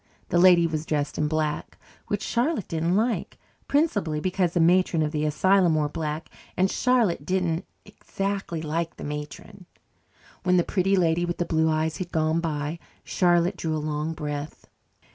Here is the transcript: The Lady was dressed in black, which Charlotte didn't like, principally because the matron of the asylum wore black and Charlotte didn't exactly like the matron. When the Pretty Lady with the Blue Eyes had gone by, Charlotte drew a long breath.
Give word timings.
The 0.29 0.39
Lady 0.39 0.65
was 0.65 0.87
dressed 0.87 1.19
in 1.19 1.27
black, 1.27 1.77
which 2.07 2.23
Charlotte 2.23 2.67
didn't 2.67 2.95
like, 2.95 3.37
principally 3.67 4.19
because 4.19 4.53
the 4.53 4.59
matron 4.59 5.03
of 5.03 5.11
the 5.11 5.25
asylum 5.25 5.75
wore 5.75 5.89
black 5.89 6.31
and 6.57 6.71
Charlotte 6.71 7.23
didn't 7.23 7.65
exactly 7.85 8.63
like 8.63 8.95
the 8.95 9.03
matron. 9.03 9.67
When 10.41 10.57
the 10.57 10.63
Pretty 10.63 10.95
Lady 10.95 11.23
with 11.23 11.37
the 11.37 11.45
Blue 11.45 11.69
Eyes 11.69 11.97
had 11.97 12.11
gone 12.11 12.39
by, 12.39 12.79
Charlotte 13.03 13.55
drew 13.57 13.77
a 13.77 13.77
long 13.77 14.13
breath. 14.13 14.65